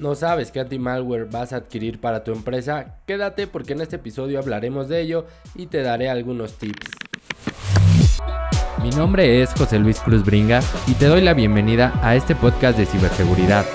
[0.00, 3.00] ¿No sabes qué anti-malware vas a adquirir para tu empresa?
[3.04, 6.86] Quédate porque en este episodio hablaremos de ello y te daré algunos tips.
[8.80, 12.78] Mi nombre es José Luis Cruz Bringa y te doy la bienvenida a este podcast
[12.78, 13.66] de ciberseguridad,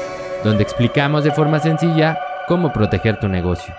[0.46, 2.18] donde explicamos de forma sencilla
[2.48, 3.74] cómo proteger tu negocio.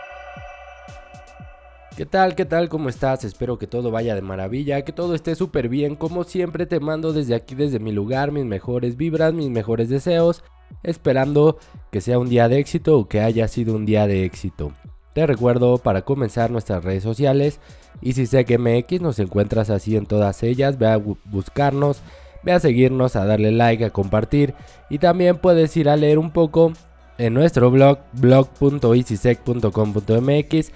[1.96, 2.34] ¿Qué tal?
[2.34, 2.68] ¿Qué tal?
[2.68, 3.24] ¿Cómo estás?
[3.24, 5.96] Espero que todo vaya de maravilla, que todo esté súper bien.
[5.96, 10.44] Como siempre te mando desde aquí, desde mi lugar, mis mejores vibras, mis mejores deseos
[10.82, 11.58] esperando
[11.90, 14.72] que sea un día de éxito o que haya sido un día de éxito.
[15.14, 17.60] Te recuerdo para comenzar nuestras redes sociales
[18.00, 22.02] y si sé que MX nos encuentras así en todas ellas, ve a buscarnos,
[22.42, 24.54] ve a seguirnos, a darle like, a compartir
[24.90, 26.72] y también puedes ir a leer un poco
[27.18, 30.72] en nuestro blog blog.easysec.com.mx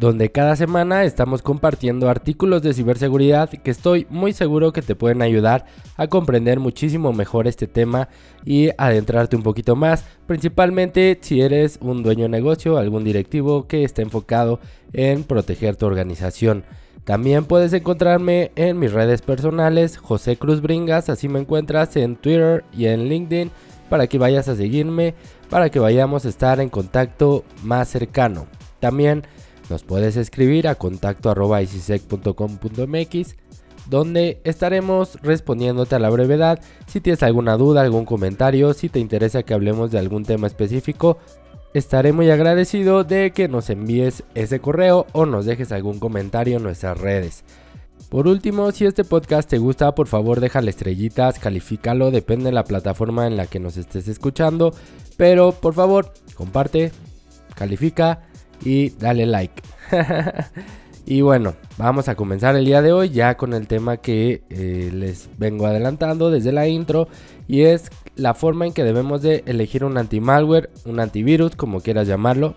[0.00, 5.20] donde cada semana estamos compartiendo artículos de ciberseguridad que estoy muy seguro que te pueden
[5.20, 5.66] ayudar
[5.98, 8.08] a comprender muchísimo mejor este tema
[8.46, 13.84] y adentrarte un poquito más, principalmente si eres un dueño de negocio, algún directivo que
[13.84, 14.58] esté enfocado
[14.94, 16.64] en proteger tu organización.
[17.04, 22.64] También puedes encontrarme en mis redes personales, José Cruz Bringas, así me encuentras en Twitter
[22.72, 23.50] y en LinkedIn
[23.90, 25.14] para que vayas a seguirme,
[25.50, 28.46] para que vayamos a estar en contacto más cercano.
[28.80, 29.24] También
[29.70, 31.32] nos puedes escribir a contacto
[33.88, 36.60] donde estaremos respondiéndote a la brevedad.
[36.86, 41.18] Si tienes alguna duda, algún comentario, si te interesa que hablemos de algún tema específico,
[41.72, 46.62] estaré muy agradecido de que nos envíes ese correo o nos dejes algún comentario en
[46.62, 47.44] nuestras redes.
[48.08, 52.64] Por último, si este podcast te gusta, por favor déjale estrellitas, califícalo, depende de la
[52.64, 54.74] plataforma en la que nos estés escuchando,
[55.16, 56.90] pero por favor, comparte,
[57.54, 58.22] califica
[58.64, 59.62] y dale like.
[61.06, 64.90] y bueno, vamos a comenzar el día de hoy ya con el tema que eh,
[64.92, 67.08] les vengo adelantando desde la intro
[67.48, 72.06] y es la forma en que debemos de elegir un anti-malware, un antivirus, como quieras
[72.06, 72.54] llamarlo.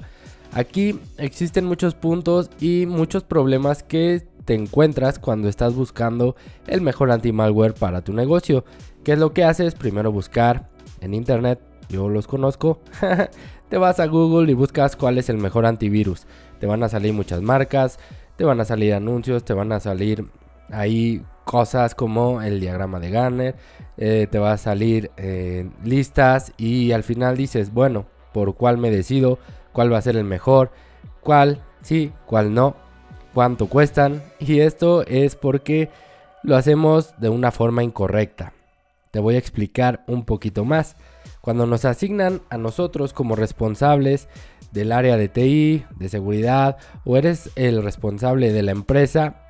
[0.51, 6.35] Aquí existen muchos puntos y muchos problemas que te encuentras cuando estás buscando
[6.67, 8.65] el mejor anti-malware para tu negocio.
[9.03, 9.73] ¿Qué es lo que haces?
[9.73, 10.69] Primero buscar
[11.01, 12.79] en internet, yo los conozco.
[13.73, 16.27] te vas a Google y buscas cuál es el mejor antivirus.
[16.59, 17.97] Te van a salir muchas marcas,
[18.35, 20.27] te van a salir anuncios, te van a salir
[20.69, 23.55] ahí cosas como el diagrama de Garner,
[23.97, 28.91] eh, te va a salir eh, listas y al final dices, bueno, por cuál me
[28.91, 29.39] decido,
[29.71, 30.69] cuál va a ser el mejor,
[31.21, 32.75] cuál sí, cuál no,
[33.33, 35.89] cuánto cuestan y esto es porque
[36.43, 38.53] lo hacemos de una forma incorrecta.
[39.09, 40.95] Te voy a explicar un poquito más.
[41.43, 44.29] Cuando nos asignan a nosotros como responsables
[44.71, 49.41] del área de TI, de seguridad, o eres el responsable de la empresa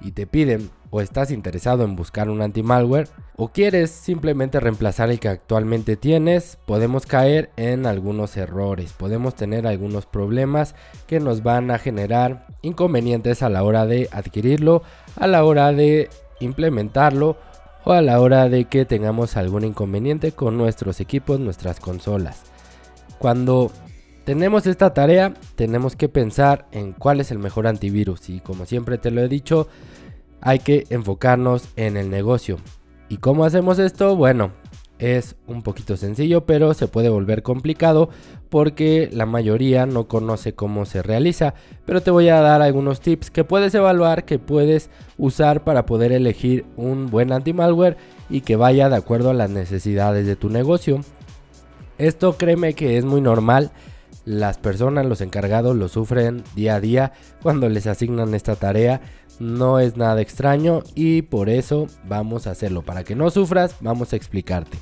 [0.00, 5.20] y te piden o estás interesado en buscar un anti-malware o quieres simplemente reemplazar el
[5.20, 10.74] que actualmente tienes, podemos caer en algunos errores, podemos tener algunos problemas
[11.06, 14.82] que nos van a generar inconvenientes a la hora de adquirirlo,
[15.14, 17.36] a la hora de implementarlo
[17.86, 22.42] o a la hora de que tengamos algún inconveniente con nuestros equipos, nuestras consolas.
[23.20, 23.70] Cuando
[24.24, 28.98] tenemos esta tarea, tenemos que pensar en cuál es el mejor antivirus y como siempre
[28.98, 29.68] te lo he dicho,
[30.40, 32.58] hay que enfocarnos en el negocio.
[33.08, 34.16] ¿Y cómo hacemos esto?
[34.16, 34.50] Bueno,
[34.98, 38.08] es un poquito sencillo, pero se puede volver complicado
[38.48, 41.54] porque la mayoría no conoce cómo se realiza.
[41.84, 46.12] Pero te voy a dar algunos tips que puedes evaluar, que puedes usar para poder
[46.12, 47.96] elegir un buen anti-malware
[48.30, 51.00] y que vaya de acuerdo a las necesidades de tu negocio.
[51.98, 53.70] Esto créeme que es muy normal.
[54.26, 59.00] Las personas, los encargados lo sufren día a día cuando les asignan esta tarea.
[59.38, 62.82] No es nada extraño y por eso vamos a hacerlo.
[62.82, 64.78] Para que no sufras, vamos a explicarte.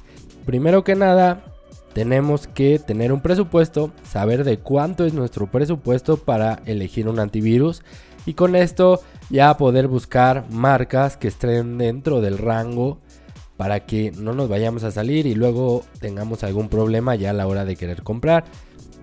[0.46, 1.44] Primero que nada,
[1.92, 7.82] tenemos que tener un presupuesto, saber de cuánto es nuestro presupuesto para elegir un antivirus
[8.24, 12.98] y con esto ya poder buscar marcas que estén dentro del rango
[13.56, 17.46] para que no nos vayamos a salir y luego tengamos algún problema ya a la
[17.46, 18.44] hora de querer comprar.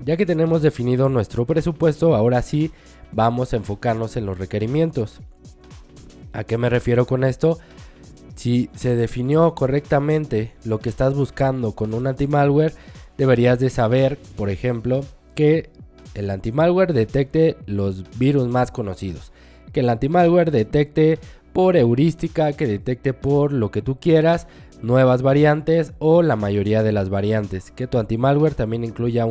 [0.03, 2.71] Ya que tenemos definido nuestro presupuesto, ahora sí
[3.11, 5.21] vamos a enfocarnos en los requerimientos.
[6.33, 7.59] ¿A qué me refiero con esto?
[8.35, 12.73] Si se definió correctamente lo que estás buscando con un anti-malware,
[13.17, 15.01] deberías de saber, por ejemplo,
[15.35, 15.69] que
[16.15, 19.31] el anti-malware detecte los virus más conocidos,
[19.71, 21.19] que el anti-malware detecte
[21.53, 24.48] por heurística, que detecte por lo que tú quieras,
[24.81, 29.27] nuevas variantes o la mayoría de las variantes, que tu anti-malware también incluya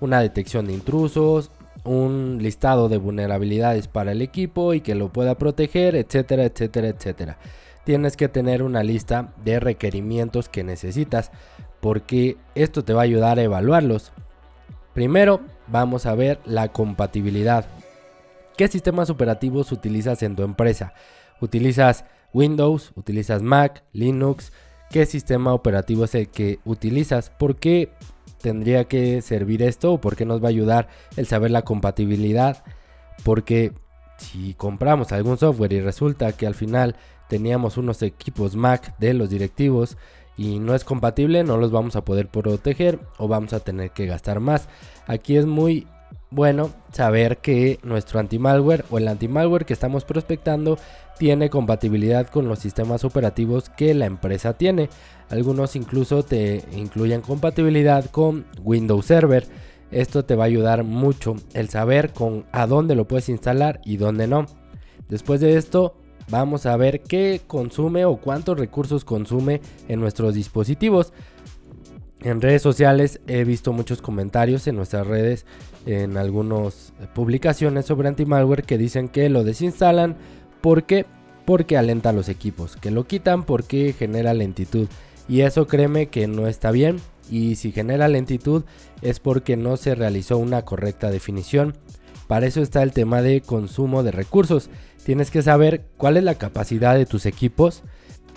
[0.00, 1.50] una detección de intrusos,
[1.84, 7.38] un listado de vulnerabilidades para el equipo y que lo pueda proteger, etcétera, etcétera, etcétera.
[7.84, 11.30] Tienes que tener una lista de requerimientos que necesitas
[11.80, 14.12] porque esto te va a ayudar a evaluarlos.
[14.92, 17.64] Primero vamos a ver la compatibilidad.
[18.56, 20.92] ¿Qué sistemas operativos utilizas en tu empresa?
[21.40, 22.92] ¿Utilizas Windows?
[22.96, 23.84] ¿Utilizas Mac?
[23.92, 24.52] ¿Linux?
[24.90, 27.30] ¿Qué sistema operativo es el que utilizas?
[27.30, 27.92] ¿Por qué
[28.40, 29.94] tendría que servir esto?
[29.94, 32.64] ¿O por qué nos va a ayudar el saber la compatibilidad?
[33.24, 33.72] Porque
[34.16, 36.96] si compramos algún software y resulta que al final
[37.28, 39.96] teníamos unos equipos Mac de los directivos
[40.36, 44.06] y no es compatible, no los vamos a poder proteger o vamos a tener que
[44.06, 44.68] gastar más.
[45.06, 45.86] Aquí es muy
[46.30, 50.78] bueno saber que nuestro anti-malware o el anti-malware que estamos prospectando
[51.18, 54.88] tiene compatibilidad con los sistemas operativos que la empresa tiene.
[55.28, 59.46] Algunos incluso te incluyen compatibilidad con Windows Server.
[59.90, 63.96] Esto te va a ayudar mucho el saber con a dónde lo puedes instalar y
[63.96, 64.46] dónde no.
[65.08, 65.96] Después de esto,
[66.30, 71.12] vamos a ver qué consume o cuántos recursos consume en nuestros dispositivos.
[72.22, 75.46] En redes sociales he visto muchos comentarios en nuestras redes,
[75.86, 80.16] en algunas publicaciones sobre anti-malware que dicen que lo desinstalan
[80.60, 81.06] porque
[81.46, 84.88] porque alenta los equipos, que lo quitan porque genera lentitud.
[85.28, 87.00] Y eso créeme que no está bien.
[87.30, 88.64] Y si genera lentitud
[89.02, 91.74] es porque no se realizó una correcta definición.
[92.26, 94.70] Para eso está el tema de consumo de recursos.
[95.04, 97.82] Tienes que saber cuál es la capacidad de tus equipos,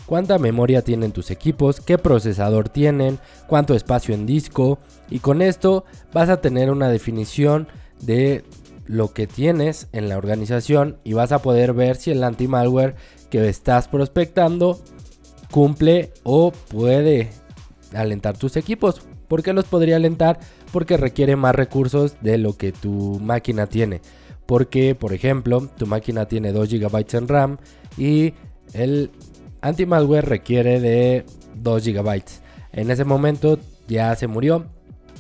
[0.06, 4.80] cuánta memoria tienen tus equipos, qué procesador tienen, cuánto espacio en disco
[5.10, 7.68] y con esto vas a tener una definición
[8.02, 8.44] de
[8.86, 12.96] lo que tienes en la organización y vas a poder ver si el anti-malware
[13.30, 14.80] que estás prospectando
[15.52, 17.30] cumple o puede
[17.94, 19.02] alentar tus equipos.
[19.28, 20.40] ¿Por qué los podría alentar?
[20.72, 24.02] Porque requiere más recursos de lo que tu máquina tiene.
[24.46, 27.58] Porque, por ejemplo, tu máquina tiene 2 GB en RAM
[27.98, 28.34] y
[28.74, 29.12] el
[29.64, 31.26] anti-malware requiere de
[31.56, 32.24] 2 GB.
[32.74, 33.58] En ese momento
[33.88, 34.66] ya se murió.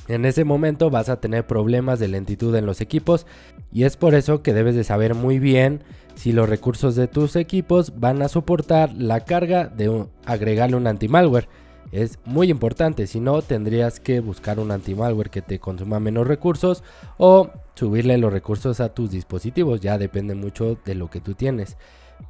[0.10, 3.26] En ese momento vas a tener problemas de lentitud en los equipos
[3.72, 5.82] y es por eso que debes de saber muy bien
[6.16, 11.48] si los recursos de tus equipos van a soportar la carga de agregarle un anti-malware.
[11.94, 16.84] Es muy importante, si no tendrías que buscar un anti-malware que te consuma menos recursos
[17.18, 21.78] o subirle los recursos a tus dispositivos, ya depende mucho de lo que tú tienes.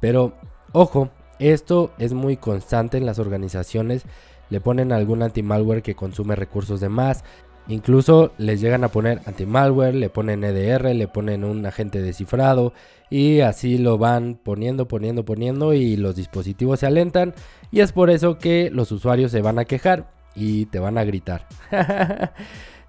[0.00, 0.34] Pero
[0.72, 4.04] ojo, esto es muy constante en las organizaciones.
[4.50, 7.24] Le ponen algún anti-malware que consume recursos de más.
[7.66, 12.74] Incluso les llegan a poner anti-malware, le ponen EDR, le ponen un agente descifrado
[13.08, 17.34] y así lo van poniendo, poniendo, poniendo y los dispositivos se alentan
[17.70, 21.04] y es por eso que los usuarios se van a quejar y te van a
[21.04, 21.46] gritar.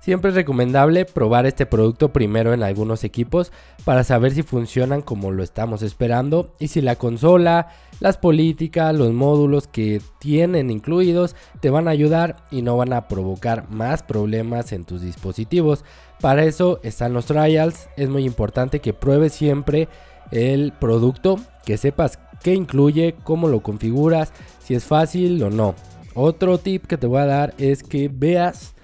[0.06, 3.52] Siempre es recomendable probar este producto primero en algunos equipos
[3.86, 7.69] para saber si funcionan como lo estamos esperando y si la consola,
[8.00, 13.07] las políticas, los módulos que tienen incluidos te van a ayudar y no van a
[13.07, 15.84] provocar más problemas en tus dispositivos.
[16.22, 19.88] Para eso están los trials, es muy importante que pruebes siempre
[20.30, 25.74] el producto, que sepas qué incluye, cómo lo configuras, si es fácil o no.
[26.13, 28.75] Otro tip que te voy a dar es que veas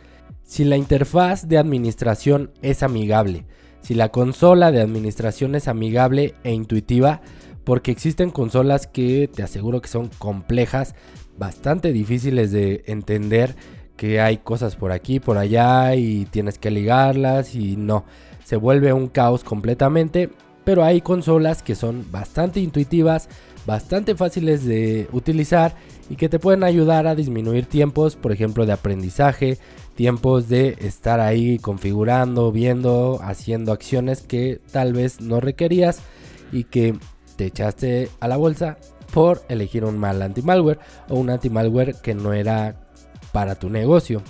[0.52, 3.46] si la interfaz de administración es amigable,
[3.80, 7.22] si la consola de administración es amigable e intuitiva,
[7.64, 10.94] porque existen consolas que te aseguro que son complejas,
[11.38, 13.56] bastante difíciles de entender,
[13.96, 18.04] que hay cosas por aquí, por allá y tienes que ligarlas y no,
[18.44, 20.32] se vuelve un caos completamente,
[20.66, 23.30] pero hay consolas que son bastante intuitivas,
[23.66, 25.76] bastante fáciles de utilizar
[26.10, 29.58] y que te pueden ayudar a disminuir tiempos, por ejemplo, de aprendizaje,
[30.02, 36.02] tiempos de estar ahí configurando, viendo, haciendo acciones que tal vez no requerías
[36.52, 36.98] y que
[37.36, 38.80] te echaste a la bolsa
[39.14, 42.90] por elegir un mal anti-malware o un anti-malware que no era
[43.32, 44.24] para tu negocio.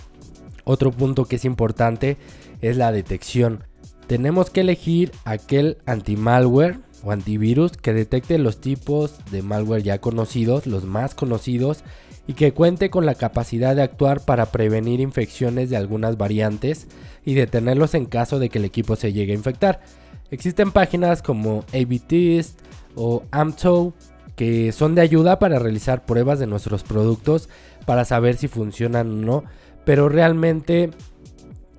[0.66, 2.18] Otro punto que es importante
[2.60, 3.64] es la detección.
[4.08, 10.68] Tenemos que elegir aquel anti-malware o antivirus que detecte los tipos de malware ya conocidos,
[10.68, 11.86] los más conocidos
[12.28, 16.88] y que cuente con la capacidad de actuar para prevenir infecciones de algunas variantes
[17.26, 19.82] y detenerlos en caso de que el equipo se llegue a infectar.
[20.30, 22.60] Existen páginas como ABTist
[22.96, 23.94] o AMTO
[24.36, 27.50] que son de ayuda para realizar pruebas de nuestros productos
[27.86, 29.44] para saber si funcionan o no,
[29.86, 30.92] pero realmente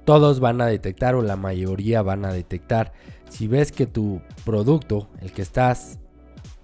[0.04, 2.92] todos van a detectar o la mayoría van a detectar.
[3.28, 5.99] Si ves que tu producto, el que estás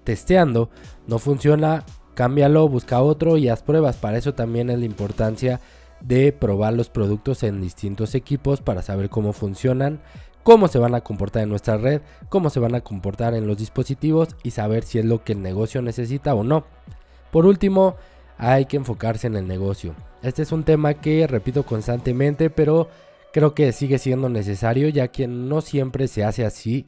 [0.05, 0.71] testeando,
[1.07, 1.85] no funciona,
[2.19, 3.95] cámbialo, busca otro y haz pruebas.
[3.95, 5.61] Para eso también es la importancia
[6.01, 10.01] de probar los productos en distintos equipos para saber cómo funcionan,
[10.43, 13.57] cómo se van a comportar en nuestra red, cómo se van a comportar en los
[13.57, 16.65] dispositivos y saber si es lo que el negocio necesita o no.
[17.31, 17.95] Por último,
[18.37, 19.95] hay que enfocarse en el negocio.
[20.21, 22.89] Este es un tema que repito constantemente, pero
[23.33, 26.87] Creo que sigue siendo necesario ya que no siempre se hace así.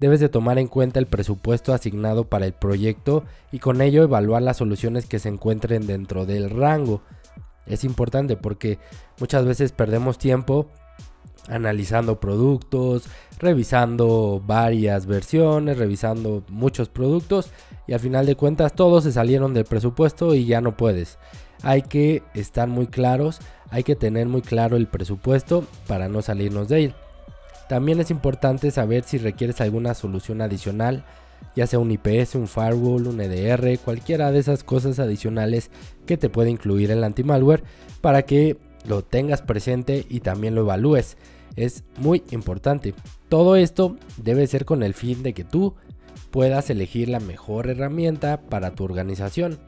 [0.00, 4.40] Debes de tomar en cuenta el presupuesto asignado para el proyecto y con ello evaluar
[4.40, 7.02] las soluciones que se encuentren dentro del rango.
[7.66, 8.78] Es importante porque
[9.20, 10.68] muchas veces perdemos tiempo
[11.48, 13.04] analizando productos,
[13.38, 17.50] revisando varias versiones, revisando muchos productos
[17.86, 21.18] y al final de cuentas todos se salieron del presupuesto y ya no puedes.
[21.62, 26.68] Hay que estar muy claros, hay que tener muy claro el presupuesto para no salirnos
[26.68, 26.94] de él.
[27.70, 31.04] También es importante saber si requieres alguna solución adicional,
[31.54, 35.70] ya sea un IPS, un firewall, un EDR, cualquiera de esas cosas adicionales
[36.04, 37.62] que te puede incluir el anti-malware
[38.00, 38.56] para que
[38.88, 41.16] lo tengas presente y también lo evalúes.
[41.54, 42.92] Es muy importante.
[43.28, 45.76] Todo esto debe ser con el fin de que tú
[46.32, 49.60] puedas elegir la mejor herramienta para tu organización.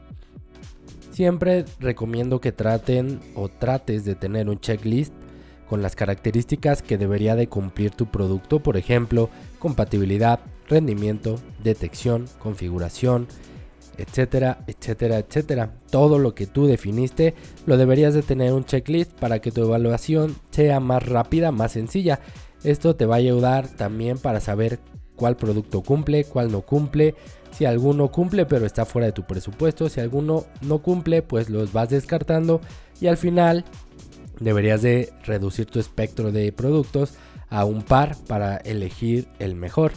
[1.11, 5.13] Siempre recomiendo que traten o trates de tener un checklist
[5.69, 9.29] con las características que debería de cumplir tu producto, por ejemplo,
[9.59, 13.27] compatibilidad, rendimiento, detección, configuración,
[13.97, 15.73] etcétera, etcétera, etcétera.
[15.89, 17.33] Todo lo que tú definiste
[17.65, 22.19] lo deberías de tener un checklist para que tu evaluación sea más rápida, más sencilla.
[22.63, 24.79] Esto te va a ayudar también para saber
[25.15, 27.15] cuál producto cumple, cuál no cumple.
[27.51, 31.71] Si alguno cumple pero está fuera de tu presupuesto, si alguno no cumple pues los
[31.71, 32.61] vas descartando
[32.99, 33.63] y al final
[34.39, 37.13] deberías de reducir tu espectro de productos
[37.49, 39.91] a un par para elegir el mejor.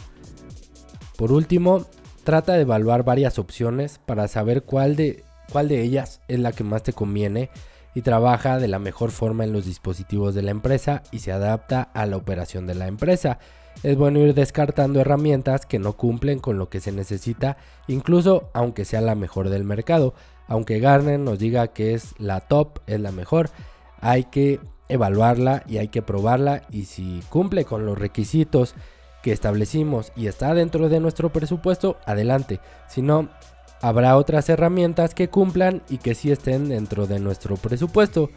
[1.17, 1.87] Por último,
[2.27, 6.65] Trata de evaluar varias opciones para saber cuál de, cuál de ellas es la que
[6.65, 7.49] más te conviene
[7.95, 11.83] y trabaja de la mejor forma en los dispositivos de la empresa y se adapta
[11.83, 13.39] a la operación de la empresa.
[13.81, 17.55] Es bueno ir descartando herramientas que no cumplen con lo que se necesita,
[17.87, 20.13] incluso aunque sea la mejor del mercado.
[20.49, 23.51] Aunque Garner nos diga que es la top, es la mejor,
[24.01, 28.75] hay que evaluarla y hay que probarla y si cumple con los requisitos
[29.21, 32.59] que establecimos y está dentro de nuestro presupuesto, adelante.
[32.87, 33.29] Si no,
[33.81, 38.29] habrá otras herramientas que cumplan y que sí estén dentro de nuestro presupuesto.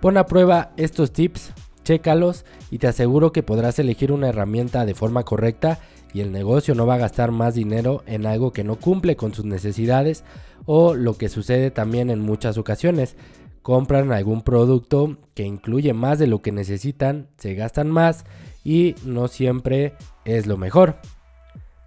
[0.00, 1.52] Pon a prueba estos tips,
[1.84, 5.78] chécalos y te aseguro que podrás elegir una herramienta de forma correcta
[6.12, 9.34] y el negocio no va a gastar más dinero en algo que no cumple con
[9.34, 10.24] sus necesidades
[10.66, 13.16] o lo que sucede también en muchas ocasiones.
[13.62, 18.24] Compran algún producto que incluye más de lo que necesitan, se gastan más
[18.64, 20.96] y no siempre es lo mejor.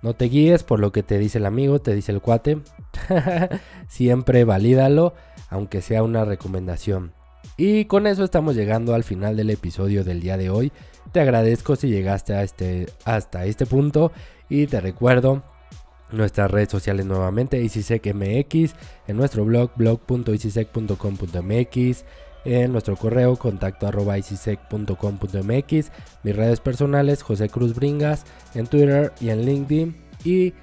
[0.01, 2.59] No te guíes por lo que te dice el amigo, te dice el cuate.
[3.87, 5.13] siempre valídalo,
[5.49, 7.13] aunque sea una recomendación.
[7.57, 10.71] Y con eso estamos llegando al final del episodio del día de hoy.
[11.11, 14.11] Te agradezco si llegaste este, hasta este punto
[14.49, 15.43] y te recuerdo
[16.11, 18.73] nuestras redes sociales nuevamente, MX,
[19.07, 22.05] en nuestro blog blog.icisec.com.mx,
[22.45, 28.25] en nuestro correo contacto arroba mis redes personales José Cruz Bringas
[28.55, 30.53] en Twitter y en LinkedIn y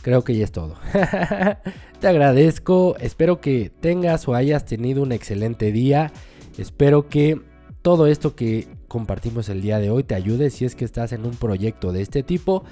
[0.00, 0.76] creo que ya es todo.
[2.00, 6.12] Te agradezco, espero que tengas o hayas tenido un excelente día,
[6.58, 7.40] espero que
[7.82, 11.24] todo esto que compartimos el día de hoy te ayude si es que estás en
[11.24, 12.64] un proyecto de este tipo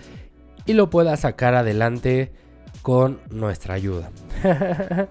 [0.66, 2.32] y lo puedas sacar adelante
[2.82, 4.10] con nuestra ayuda.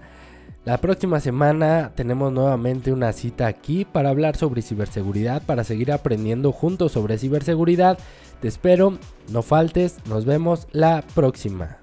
[0.64, 6.52] La próxima semana tenemos nuevamente una cita aquí para hablar sobre ciberseguridad, para seguir aprendiendo
[6.52, 7.98] juntos sobre ciberseguridad.
[8.40, 8.98] Te espero,
[9.30, 11.79] no faltes, nos vemos la próxima.